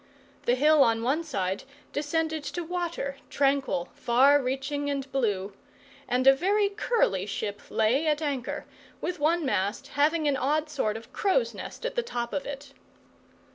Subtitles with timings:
[0.47, 1.63] The hill on one side
[1.93, 5.53] descended to water, tranquil, far reaching, and blue;
[6.07, 8.65] and a very curly ship lay at anchor,
[8.99, 12.73] with one mast having an odd sort of crow's nest at the top of it.